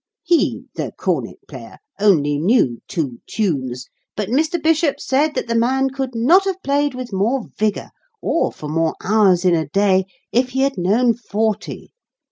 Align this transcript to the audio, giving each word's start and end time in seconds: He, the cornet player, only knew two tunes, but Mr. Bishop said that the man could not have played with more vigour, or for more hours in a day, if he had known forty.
He, 0.23 0.63
the 0.73 0.93
cornet 0.97 1.47
player, 1.47 1.77
only 1.99 2.39
knew 2.39 2.79
two 2.87 3.19
tunes, 3.27 3.85
but 4.17 4.29
Mr. 4.29 4.59
Bishop 4.59 4.99
said 4.99 5.35
that 5.35 5.47
the 5.47 5.53
man 5.53 5.91
could 5.91 6.15
not 6.15 6.45
have 6.45 6.63
played 6.63 6.95
with 6.95 7.13
more 7.13 7.43
vigour, 7.59 7.91
or 8.19 8.51
for 8.51 8.67
more 8.67 8.95
hours 9.03 9.45
in 9.45 9.53
a 9.53 9.67
day, 9.69 10.05
if 10.31 10.49
he 10.49 10.61
had 10.61 10.75
known 10.75 11.13
forty. 11.13 11.93